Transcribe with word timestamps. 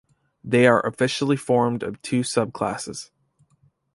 They 0.43 0.65
are 0.65 0.79
officially 0.83 1.35
formed 1.37 1.83
of 1.83 2.01
two 2.01 2.21
subclasses. 2.21 3.11